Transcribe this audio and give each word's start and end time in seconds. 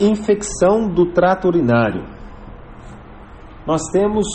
Infecção 0.00 0.88
do 0.88 1.12
trato 1.12 1.46
urinário. 1.46 2.04
Nós 3.66 3.82
temos 3.92 4.26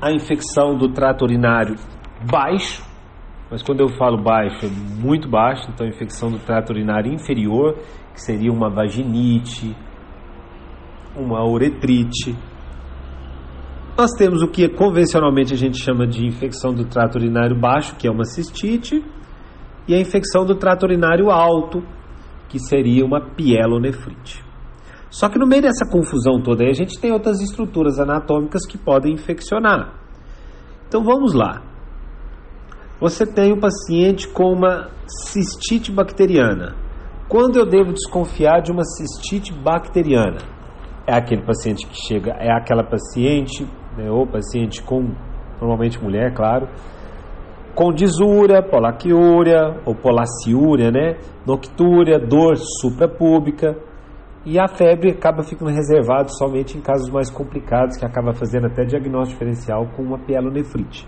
a 0.00 0.12
infecção 0.12 0.76
do 0.76 0.92
trato 0.92 1.24
urinário 1.24 1.76
baixo, 2.30 2.84
mas 3.50 3.62
quando 3.62 3.80
eu 3.80 3.88
falo 3.88 4.22
baixo, 4.22 4.66
é 4.66 4.68
muito 4.68 5.28
baixo, 5.28 5.68
então 5.68 5.86
infecção 5.86 6.30
do 6.30 6.38
trato 6.38 6.70
urinário 6.70 7.12
inferior, 7.12 7.76
que 8.12 8.20
seria 8.20 8.52
uma 8.52 8.70
vaginite, 8.70 9.76
uma 11.16 11.44
uretrite. 11.44 12.36
Nós 13.98 14.12
temos 14.12 14.42
o 14.42 14.48
que 14.48 14.68
convencionalmente 14.68 15.52
a 15.52 15.56
gente 15.56 15.82
chama 15.82 16.06
de 16.06 16.24
infecção 16.24 16.72
do 16.72 16.84
trato 16.84 17.16
urinário 17.16 17.58
baixo, 17.58 17.96
que 17.96 18.06
é 18.06 18.10
uma 18.10 18.24
cistite, 18.24 19.04
e 19.88 19.94
a 19.94 19.98
infecção 19.98 20.44
do 20.44 20.54
trato 20.54 20.84
urinário 20.84 21.30
alto, 21.30 21.82
que 22.48 22.58
seria 22.58 23.04
uma 23.04 23.20
pielonefrite. 23.20 24.49
Só 25.10 25.28
que 25.28 25.38
no 25.38 25.46
meio 25.46 25.62
dessa 25.62 25.84
confusão 25.84 26.40
toda 26.40 26.62
aí, 26.62 26.70
a 26.70 26.74
gente 26.74 26.98
tem 27.00 27.12
outras 27.12 27.40
estruturas 27.40 27.98
anatômicas 27.98 28.64
que 28.64 28.78
podem 28.78 29.14
infeccionar. 29.14 29.92
Então 30.86 31.02
vamos 31.02 31.34
lá. 31.34 31.62
Você 33.00 33.26
tem 33.26 33.52
um 33.52 33.58
paciente 33.58 34.28
com 34.28 34.52
uma 34.52 34.88
cistite 35.06 35.90
bacteriana. 35.90 36.76
Quando 37.28 37.56
eu 37.56 37.66
devo 37.66 37.92
desconfiar 37.92 38.60
de 38.60 38.70
uma 38.70 38.84
cistite 38.84 39.52
bacteriana? 39.52 40.38
É 41.06 41.16
aquele 41.16 41.42
paciente 41.42 41.86
que 41.86 41.96
chega, 41.96 42.32
é 42.32 42.52
aquela 42.52 42.84
paciente, 42.84 43.66
né, 43.96 44.10
ou 44.10 44.26
paciente 44.26 44.82
com, 44.82 45.12
normalmente 45.60 46.00
mulher, 46.02 46.34
claro, 46.34 46.68
com 47.74 47.92
disúria, 47.92 48.62
polaquiúria 48.62 49.80
ou 49.86 49.94
polaciúria, 49.94 50.90
né, 50.90 51.18
noctúria, 51.46 52.18
dor 52.18 52.56
suprapúbica, 52.56 53.76
e 54.44 54.58
a 54.58 54.66
febre 54.66 55.10
acaba 55.10 55.42
ficando 55.42 55.70
reservada 55.70 56.28
somente 56.28 56.76
em 56.76 56.80
casos 56.80 57.10
mais 57.10 57.30
complicados, 57.30 57.96
que 57.96 58.04
acaba 58.04 58.32
fazendo 58.32 58.66
até 58.66 58.84
diagnóstico 58.84 59.38
diferencial 59.38 59.86
com 59.94 60.02
uma 60.02 60.18
pielonefrite. 60.18 61.06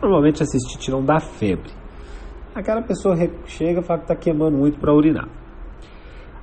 Normalmente 0.00 0.42
a 0.42 0.46
cistite 0.46 0.90
não 0.90 1.04
dá 1.04 1.18
febre. 1.18 1.70
Aquela 2.54 2.82
pessoa 2.82 3.16
chega 3.44 3.80
e 3.80 3.84
fala 3.84 4.00
que 4.00 4.04
está 4.04 4.16
queimando 4.16 4.56
muito 4.56 4.78
para 4.78 4.94
urinar. 4.94 5.28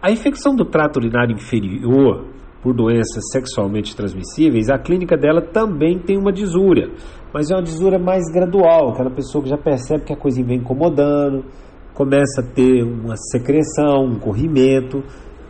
A 0.02 0.12
infecção 0.12 0.56
do 0.56 0.64
trato 0.64 0.98
urinário 0.98 1.36
inferior 1.36 2.26
por 2.62 2.74
doenças 2.74 3.24
sexualmente 3.32 3.96
transmissíveis, 3.96 4.70
a 4.70 4.78
clínica 4.78 5.18
dela 5.18 5.42
também 5.42 6.00
tem 6.00 6.18
uma 6.18 6.32
disúria, 6.32 6.90
mas 7.34 7.50
é 7.50 7.56
uma 7.56 7.64
disúria 7.64 8.00
mais 8.00 8.24
gradual, 8.32 8.90
aquela 8.92 9.10
pessoa 9.10 9.44
que 9.44 9.50
já 9.50 9.58
percebe 9.58 10.04
que 10.04 10.14
a 10.14 10.18
coisa 10.18 10.44
vem 10.44 10.58
incomodando, 10.58 11.46
começa 11.94 12.42
a 12.42 12.44
ter 12.44 12.84
uma 12.84 13.16
secreção, 13.32 14.06
um 14.06 14.20
corrimento, 14.20 15.04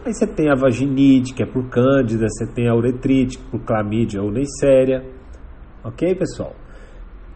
Aí 0.05 0.13
você 0.13 0.25
tem 0.25 0.49
a 0.49 0.55
vaginite, 0.55 1.33
que 1.33 1.43
é 1.43 1.45
por 1.45 1.69
cândida, 1.69 2.27
você 2.29 2.45
tem 2.47 2.69
a 2.69 2.75
uretrite, 2.75 3.37
por 3.51 3.59
clamídia 3.61 4.21
ou 4.21 4.31
neisseria. 4.31 5.03
Ok, 5.83 6.15
pessoal? 6.15 6.53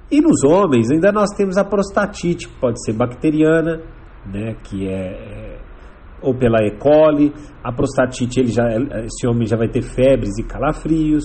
E 0.09 0.21
nos 0.21 0.43
homens, 0.43 0.91
ainda 0.91 1.11
nós 1.11 1.29
temos 1.35 1.57
a 1.57 1.63
prostatite, 1.63 2.47
que 2.47 2.59
pode 2.59 2.83
ser 2.83 2.93
bacteriana, 2.93 3.81
né, 4.25 4.55
que 4.63 4.87
é, 4.87 5.57
é 5.57 5.59
ou 6.21 6.35
pela 6.35 6.63
E. 6.63 6.71
coli. 6.77 7.33
A 7.63 7.71
prostatite, 7.71 8.39
ele 8.39 8.51
já, 8.51 8.63
esse 9.05 9.27
homem 9.27 9.47
já 9.47 9.57
vai 9.57 9.67
ter 9.67 9.81
febres 9.81 10.37
e 10.37 10.43
calafrios. 10.43 11.23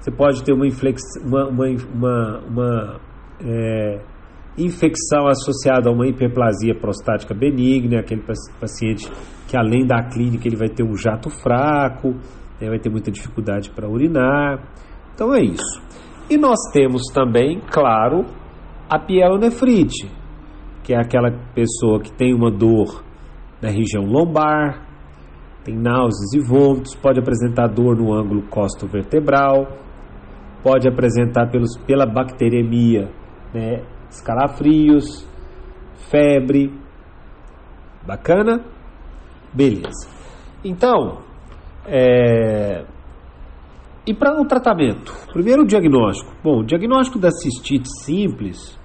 Você 0.00 0.10
pode 0.10 0.42
ter 0.44 0.52
uma, 0.52 0.66
inflex, 0.66 1.00
uma, 1.24 1.48
uma, 1.48 1.66
uma, 1.94 2.38
uma 2.46 3.00
é, 3.40 4.00
infecção 4.58 5.26
associada 5.26 5.88
a 5.88 5.92
uma 5.92 6.06
hiperplasia 6.06 6.74
prostática 6.74 7.34
benigna, 7.34 8.00
aquele 8.00 8.22
paciente 8.60 9.10
que 9.46 9.56
além 9.56 9.86
da 9.86 10.02
clínica 10.02 10.46
ele 10.46 10.56
vai 10.56 10.68
ter 10.68 10.82
um 10.82 10.94
jato 10.94 11.30
fraco, 11.30 12.14
né, 12.60 12.68
vai 12.68 12.78
ter 12.78 12.90
muita 12.90 13.10
dificuldade 13.10 13.70
para 13.70 13.88
urinar. 13.88 14.62
Então 15.14 15.34
é 15.34 15.40
isso. 15.40 15.82
E 16.30 16.36
nós 16.36 16.58
temos 16.72 17.04
também, 17.12 17.60
claro, 17.70 18.26
a 18.88 18.98
pielonefrite, 18.98 20.10
que 20.84 20.92
é 20.92 20.98
aquela 20.98 21.30
pessoa 21.54 22.00
que 22.00 22.12
tem 22.12 22.34
uma 22.34 22.50
dor 22.50 23.02
na 23.60 23.70
região 23.70 24.04
lombar, 24.04 24.86
tem 25.64 25.76
náuseas 25.76 26.32
e 26.34 26.40
vômitos, 26.40 26.94
pode 26.94 27.18
apresentar 27.18 27.66
dor 27.68 27.96
no 27.96 28.12
ângulo 28.12 28.42
costo-vertebral, 28.48 29.68
pode 30.62 30.88
apresentar 30.88 31.50
pelos, 31.50 31.76
pela 31.86 32.06
bacteremia 32.06 33.10
né, 33.52 33.82
escalafrios, 34.10 35.26
febre. 36.10 36.72
Bacana? 38.06 38.64
Beleza. 39.52 40.08
Então, 40.64 41.18
é... 41.86 42.84
e 44.06 44.14
para 44.14 44.40
o 44.40 44.46
tratamento? 44.46 45.12
Primeiro 45.32 45.62
o 45.62 45.66
diagnóstico. 45.66 46.32
Bom, 46.42 46.60
o 46.60 46.64
diagnóstico 46.64 47.18
da 47.18 47.30
cistite 47.30 47.88
simples, 48.02 48.78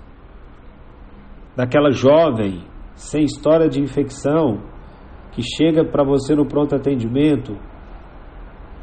daquela 1.55 1.91
jovem 1.91 2.63
sem 2.95 3.23
história 3.23 3.67
de 3.67 3.81
infecção, 3.81 4.61
que 5.31 5.41
chega 5.41 5.83
para 5.83 6.03
você 6.03 6.35
no 6.35 6.45
pronto 6.45 6.75
atendimento 6.75 7.57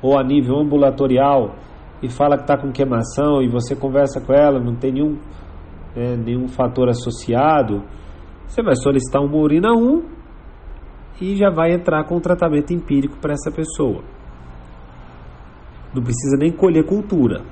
ou 0.03 0.19
a 0.19 0.25
nível 0.25 0.59
ambulatorial 0.59 1.55
e 2.03 2.09
fala 2.09 2.37
que 2.37 2.43
está 2.43 2.57
com 2.57 2.73
queimação 2.73 3.43
e 3.43 3.49
você 3.49 3.77
conversa 3.77 4.21
com 4.21 4.33
ela, 4.33 4.59
não 4.59 4.75
tem 4.75 4.93
nenhum, 4.93 5.19
é, 5.97 6.17
nenhum 6.17 6.49
fator 6.49 6.89
associado, 6.89 7.83
você 8.47 8.63
vai 8.63 8.75
solicitar 8.75 9.23
uma 9.23 9.37
urina 9.37 9.73
1 9.73 10.03
e 11.21 11.37
já 11.37 11.51
vai 11.51 11.73
entrar 11.73 12.05
com 12.05 12.17
o 12.17 12.21
tratamento 12.21 12.73
empírico 12.73 13.19
para 13.19 13.33
essa 13.33 13.51
pessoa. 13.51 14.03
Não 15.95 16.03
precisa 16.03 16.37
nem 16.39 16.53
colher 16.53 16.85
cultura. 16.85 17.43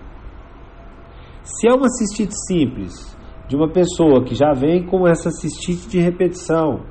Se 1.42 1.68
é 1.68 1.72
uma 1.72 1.88
cistite 1.88 2.34
simples, 2.46 3.16
de 3.48 3.56
uma 3.56 3.68
pessoa 3.68 4.24
que 4.24 4.34
já 4.34 4.52
vem 4.52 4.84
com 4.84 5.08
essa 5.08 5.30
cistite 5.30 5.88
de 5.88 5.98
repetição, 5.98 6.82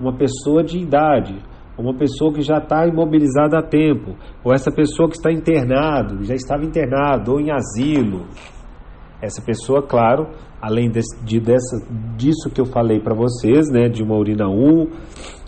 uma 0.00 0.16
pessoa 0.16 0.64
de 0.64 0.78
idade, 0.78 1.40
uma 1.78 1.94
pessoa 1.94 2.32
que 2.32 2.42
já 2.42 2.58
está 2.58 2.86
imobilizada 2.86 3.58
há 3.58 3.62
tempo, 3.62 4.16
ou 4.44 4.52
essa 4.52 4.70
pessoa 4.70 5.08
que 5.08 5.16
está 5.16 5.32
internado, 5.32 6.24
já 6.24 6.34
estava 6.34 6.64
internado 6.64 7.32
ou 7.32 7.40
em 7.40 7.50
asilo, 7.50 8.26
essa 9.22 9.40
pessoa, 9.40 9.80
claro, 9.80 10.26
além 10.60 10.90
de, 10.90 11.00
de 11.24 11.40
dessa, 11.40 11.78
disso 12.16 12.50
que 12.52 12.60
eu 12.60 12.66
falei 12.66 13.00
para 13.00 13.14
vocês, 13.14 13.70
né, 13.70 13.88
de 13.88 14.02
uma 14.02 14.16
urina 14.16 14.48
1, 14.48 14.88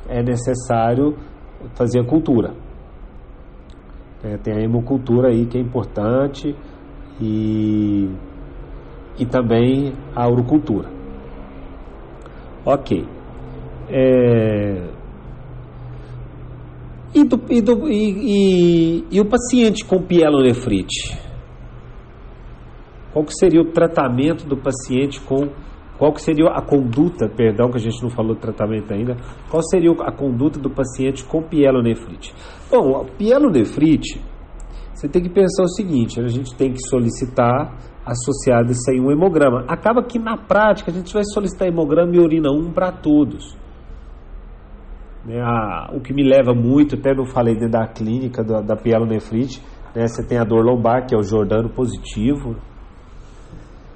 é 0.09 0.23
necessário 0.23 1.17
fazer 1.75 2.01
a 2.01 2.05
cultura. 2.05 2.55
É, 4.23 4.39
tem 4.39 4.55
a 4.55 4.61
hemocultura 4.63 5.29
aí 5.29 5.45
que 5.45 5.59
é 5.59 5.61
importante 5.61 6.57
e, 7.21 8.09
e 9.19 9.27
também 9.27 9.93
a 10.15 10.27
urocultura. 10.29 10.89
Ok. 12.65 13.05
É, 13.91 14.89
e, 17.15 17.25
do, 17.25 17.41
e, 17.51 17.61
do, 17.61 17.89
e, 17.89 18.11
e, 18.11 19.05
e 19.11 19.21
o 19.21 19.25
paciente 19.27 19.85
com 19.85 20.03
pielonefrite? 20.03 21.24
Qual 23.15 23.25
que 23.25 23.33
seria 23.33 23.61
o 23.61 23.71
tratamento 23.71 24.45
do 24.45 24.57
paciente 24.57 25.21
com 25.21 25.49
qual 25.97 26.13
que 26.13 26.21
seria 26.21 26.49
a 26.49 26.61
conduta, 26.61 27.29
perdão 27.29 27.71
que 27.71 27.77
a 27.77 27.81
gente 27.81 28.03
não 28.03 28.11
falou 28.11 28.35
do 28.35 28.41
tratamento 28.41 28.93
ainda, 28.93 29.17
qual 29.49 29.63
seria 29.63 29.93
a 29.93 30.11
conduta 30.11 30.59
do 30.59 30.69
paciente 30.69 31.25
com 31.25 31.41
pielonefrite? 31.41 32.35
Bom, 32.69 33.01
a 33.01 33.05
pielonefrite, 33.05 34.21
você 34.93 35.09
tem 35.09 35.23
que 35.23 35.29
pensar 35.29 35.63
o 35.63 35.69
seguinte, 35.69 36.21
a 36.21 36.27
gente 36.27 36.53
tem 36.57 36.73
que 36.73 36.81
solicitar 36.89 37.79
associado 38.05 38.73
isso 38.73 38.91
aí 38.91 39.01
um 39.01 39.13
hemograma. 39.13 39.65
Acaba 39.69 40.03
que 40.03 40.19
na 40.19 40.37
prática 40.37 40.91
a 40.91 40.95
gente 40.95 41.15
vai 41.15 41.23
solicitar 41.25 41.69
hemograma 41.69 42.13
e 42.13 42.19
urina 42.19 42.51
1 42.51 42.73
para 42.73 42.91
todos. 42.91 43.57
Né, 45.25 45.41
a, 45.41 45.93
o 45.95 46.01
que 46.01 46.13
me 46.13 46.29
leva 46.29 46.53
muito, 46.53 46.97
até 46.97 47.15
não 47.15 47.25
falei 47.25 47.55
dentro 47.55 47.71
da 47.71 47.87
clínica 47.87 48.43
da, 48.43 48.61
da 48.61 48.75
pielonefrite, 48.75 49.63
né, 49.95 50.09
você 50.09 50.27
tem 50.27 50.39
a 50.39 50.45
dor 50.45 50.65
lombar, 50.65 51.07
que 51.07 51.15
é 51.15 51.19
o 51.19 51.23
Jordano 51.23 51.71
positivo, 51.71 52.57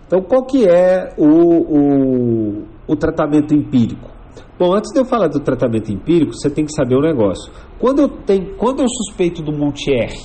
então, 0.09 0.23
qual 0.23 0.43
que 0.47 0.67
é 0.67 1.13
o, 1.19 1.27
o, 1.27 2.65
o 2.89 2.97
tratamento 2.97 3.55
empírico? 3.55 4.11
Bom, 4.59 4.75
antes 4.75 4.91
de 4.91 4.99
eu 4.99 5.05
falar 5.05 5.29
do 5.29 5.39
tratamento 5.39 5.93
empírico, 5.93 6.33
você 6.33 6.49
tem 6.49 6.65
que 6.65 6.73
saber 6.73 6.97
um 6.97 7.03
negócio. 7.03 7.53
Quando 7.79 8.01
eu, 8.01 8.09
tenho, 8.09 8.57
quando 8.57 8.81
eu 8.81 8.89
suspeito 8.89 9.43
do 9.43 9.53
multi-R, 9.53 10.17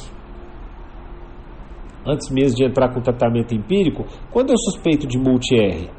antes 2.08 2.30
mesmo 2.32 2.56
de 2.56 2.66
entrar 2.66 2.94
com 2.94 3.02
o 3.02 3.04
tratamento 3.04 3.54
empírico, 3.54 4.06
quando 4.32 4.52
eu 4.52 4.58
suspeito 4.58 5.06
de 5.06 5.18
multi-R, 5.18 5.90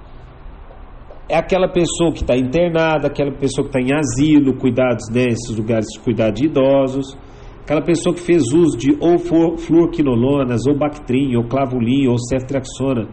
é 1.29 1.37
aquela 1.37 1.69
pessoa 1.69 2.11
que 2.11 2.23
está 2.23 2.35
internada, 2.35 3.09
aquela 3.09 3.33
pessoa 3.33 3.69
que 3.69 3.79
está 3.79 3.81
em 3.81 3.95
asilo, 3.95 4.57
cuidados 4.57 5.11
nesses 5.13 5.51
né, 5.51 5.57
lugares 5.59 5.87
de 5.93 6.01
cuidado 6.01 6.33
de 6.33 6.47
idosos, 6.47 7.15
aquela 7.63 7.83
pessoa 7.83 8.15
que 8.15 8.23
fez 8.23 8.45
uso 8.51 8.79
de 8.79 8.97
ou 8.99 9.19
fluorquinolonas, 9.59 10.67
ou 10.67 10.75
Bactrim, 10.75 11.37
ou 11.37 11.45
Clavulin, 11.45 12.09
ou 12.09 12.17
Ceftriaxona, 12.19 13.09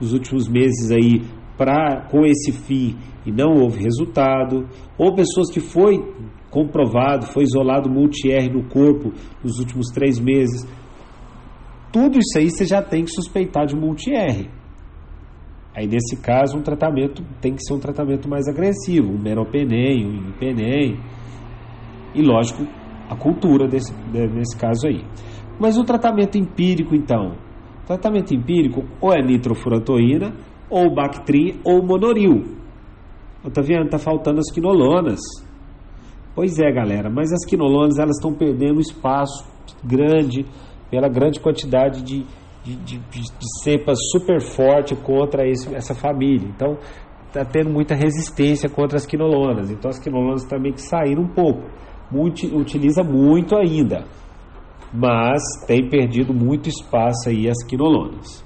nos 0.00 0.12
últimos 0.12 0.48
meses 0.48 0.90
aí 0.90 1.22
para 1.56 2.06
com 2.10 2.24
esse 2.24 2.52
fim 2.52 2.96
e 3.26 3.30
não 3.30 3.54
houve 3.60 3.82
resultado, 3.82 4.66
ou 4.96 5.14
pessoas 5.14 5.50
que 5.52 5.60
foi 5.60 5.98
comprovado, 6.50 7.26
foi 7.26 7.44
isolado 7.44 7.90
multi-R 7.90 8.48
no 8.48 8.68
corpo 8.68 9.12
nos 9.44 9.58
últimos 9.58 9.88
três 9.92 10.18
meses. 10.18 10.66
Tudo 11.92 12.18
isso 12.18 12.38
aí 12.38 12.50
você 12.50 12.64
já 12.64 12.80
tem 12.82 13.04
que 13.04 13.10
suspeitar 13.10 13.66
de 13.66 13.76
multi-R. 13.76 14.48
Aí, 15.74 15.86
nesse 15.86 16.16
caso, 16.16 16.58
um 16.58 16.62
tratamento 16.62 17.22
tem 17.40 17.54
que 17.54 17.62
ser 17.62 17.74
um 17.74 17.78
tratamento 17.78 18.28
mais 18.28 18.48
agressivo, 18.48 19.12
um 19.12 19.18
meropenem, 19.18 20.06
um 20.06 20.14
imipenem. 20.14 20.98
E, 22.14 22.22
lógico, 22.22 22.66
a 23.08 23.16
cultura 23.16 23.68
desse, 23.68 23.94
nesse 24.12 24.56
caso 24.56 24.88
aí. 24.88 25.04
Mas 25.60 25.78
o 25.78 25.84
tratamento 25.84 26.36
empírico, 26.36 26.94
então? 26.94 27.36
Tratamento 27.90 28.32
empírico 28.32 28.84
ou 29.00 29.12
é 29.12 29.20
nitrofurantoína, 29.20 30.32
ou 30.70 30.94
Bactrim, 30.94 31.58
ou 31.64 31.84
Monoril. 31.84 32.56
Tá 33.52 33.60
vendo? 33.60 33.90
Tá 33.90 33.98
faltando 33.98 34.38
as 34.38 34.48
quinolonas. 34.52 35.18
Pois 36.32 36.56
é, 36.60 36.70
galera, 36.70 37.10
mas 37.10 37.32
as 37.32 37.44
quinolonas 37.44 37.98
elas 37.98 38.14
estão 38.14 38.32
perdendo 38.32 38.78
espaço 38.78 39.44
grande 39.82 40.46
pela 40.88 41.08
grande 41.08 41.40
quantidade 41.40 42.04
de, 42.04 42.24
de, 42.62 42.76
de, 42.76 42.98
de 43.10 43.62
cepas 43.64 43.98
super 44.12 44.40
forte 44.40 44.94
contra 44.94 45.44
esse, 45.48 45.74
essa 45.74 45.92
família. 45.92 46.46
Então, 46.46 46.78
está 47.26 47.44
tendo 47.44 47.70
muita 47.70 47.96
resistência 47.96 48.70
contra 48.70 48.98
as 48.98 49.04
quinolonas. 49.04 49.68
Então, 49.68 49.90
as 49.90 49.98
quinolonas 49.98 50.44
também 50.44 50.72
que 50.72 50.82
saíram 50.82 51.24
um 51.24 51.34
pouco. 51.34 51.68
Muito, 52.08 52.46
utiliza 52.56 53.02
muito 53.02 53.56
ainda, 53.56 54.04
mas 54.92 55.42
tem 55.66 55.88
perdido 55.88 56.34
muito 56.34 56.68
espaço 56.68 57.28
aí 57.28 57.48
as 57.48 57.62
quinolonas. 57.64 58.44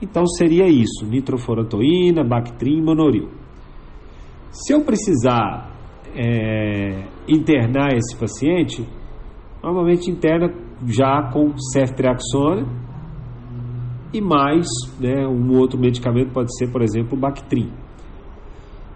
Então, 0.00 0.26
seria 0.26 0.66
isso: 0.66 1.06
nitroforantoína, 1.06 2.24
Bactrim, 2.24 2.82
monoril. 2.82 3.28
Se 4.50 4.72
eu 4.72 4.84
precisar 4.84 5.70
é, 6.14 7.04
internar 7.28 7.92
esse 7.94 8.16
paciente, 8.16 8.86
normalmente 9.62 10.10
interna 10.10 10.52
já 10.86 11.30
com 11.32 11.56
ceftriaxona 11.58 12.66
e 14.12 14.20
mais 14.20 14.66
né, 14.98 15.26
um 15.26 15.58
outro 15.58 15.78
medicamento 15.78 16.32
pode 16.32 16.56
ser, 16.56 16.70
por 16.70 16.82
exemplo, 16.82 17.18
Bactrim. 17.18 17.70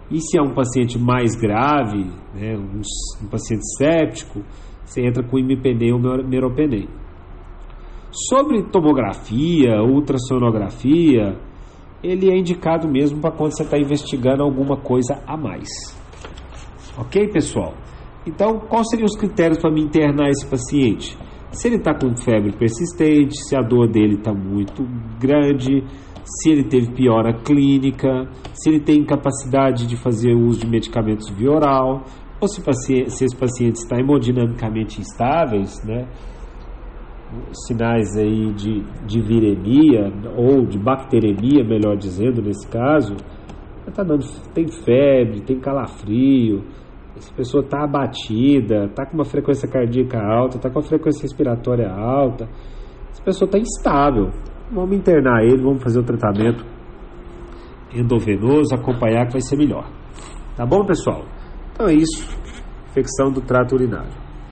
E 0.09 0.19
se 0.19 0.37
é 0.37 0.41
um 0.41 0.53
paciente 0.53 0.99
mais 0.99 1.35
grave, 1.35 2.05
né, 2.33 2.57
um, 2.57 2.81
um 3.23 3.27
paciente 3.27 3.63
séptico, 3.77 4.41
você 4.91 5.07
entra 5.07 5.23
com 5.23 5.39
imipenem 5.39 5.93
ou 5.93 5.99
meropenem. 5.99 6.89
Sobre 8.11 8.61
tomografia, 8.63 9.81
ultrassonografia, 9.81 11.37
ele 12.03 12.29
é 12.29 12.37
indicado 12.37 12.89
mesmo 12.89 13.21
para 13.21 13.31
quando 13.31 13.55
você 13.55 13.63
está 13.63 13.77
investigando 13.77 14.43
alguma 14.43 14.75
coisa 14.75 15.23
a 15.25 15.37
mais. 15.37 15.69
Ok, 16.97 17.29
pessoal? 17.29 17.73
Então, 18.27 18.59
quais 18.59 18.89
seriam 18.89 19.05
os 19.05 19.15
critérios 19.15 19.59
para 19.59 19.71
me 19.71 19.81
internar 19.81 20.29
esse 20.29 20.45
paciente? 20.45 21.17
Se 21.51 21.69
ele 21.69 21.77
está 21.77 21.93
com 21.93 22.13
febre 22.17 22.51
persistente, 22.51 23.41
se 23.47 23.55
a 23.55 23.61
dor 23.61 23.87
dele 23.87 24.15
está 24.15 24.33
muito 24.33 24.83
grande, 25.19 25.85
se 26.23 26.49
ele 26.49 26.65
teve 26.65 26.91
piora 26.91 27.33
clínica, 27.33 28.29
se 28.53 28.69
ele 28.69 28.81
tem 28.81 28.99
incapacidade 28.99 29.87
de 29.87 29.95
fazer 29.95 30.33
uso 30.33 30.59
de 30.59 30.67
medicamentos 30.67 31.29
via 31.29 31.49
oral, 31.49 32.03
ou 32.41 32.47
se, 32.47 32.61
se 33.09 33.25
esse 33.25 33.37
paciente 33.37 33.75
está 33.75 33.99
hemodinamicamente 33.99 34.99
instáveis, 34.99 35.81
né? 35.85 36.07
sinais 37.67 38.17
aí 38.17 38.51
de, 38.53 38.81
de 39.05 39.21
viremia 39.21 40.11
ou 40.35 40.65
de 40.65 40.77
bacteremia, 40.77 41.63
melhor 41.63 41.95
dizendo, 41.95 42.41
nesse 42.41 42.67
caso, 42.67 43.15
tá 43.93 44.03
dando, 44.03 44.25
tem 44.53 44.67
febre, 44.67 45.41
tem 45.41 45.59
calafrio, 45.59 46.63
essa 47.15 47.33
pessoa 47.33 47.63
está 47.63 47.83
abatida, 47.83 48.85
está 48.85 49.05
com 49.05 49.13
uma 49.13 49.25
frequência 49.25 49.67
cardíaca 49.67 50.19
alta, 50.19 50.57
está 50.57 50.69
com 50.69 50.79
a 50.79 50.83
frequência 50.83 51.21
respiratória 51.21 51.89
alta, 51.89 52.49
essa 53.11 53.23
pessoa 53.23 53.47
está 53.47 53.59
instável. 53.59 54.29
Vamos 54.71 54.95
internar 54.95 55.43
ele, 55.43 55.61
vamos 55.61 55.83
fazer 55.83 55.99
o 55.99 56.03
tratamento 56.03 56.65
endovenoso, 57.93 58.73
acompanhar 58.73 59.27
que 59.27 59.33
vai 59.33 59.41
ser 59.41 59.57
melhor. 59.57 59.85
Tá 60.55 60.65
bom, 60.65 60.85
pessoal? 60.85 61.25
Então 61.81 61.89
é 61.89 61.95
isso. 61.95 62.23
Infecção 62.91 63.31
do 63.31 63.41
trato 63.41 63.73
urinário. 63.73 64.11